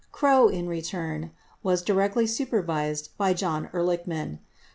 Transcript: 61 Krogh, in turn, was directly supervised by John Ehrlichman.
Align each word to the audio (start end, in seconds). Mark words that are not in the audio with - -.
61 0.09 0.19
Krogh, 0.19 0.51
in 0.75 0.81
turn, 0.81 1.31
was 1.61 1.83
directly 1.83 2.25
supervised 2.25 3.15
by 3.19 3.35
John 3.35 3.67
Ehrlichman. 3.71 4.39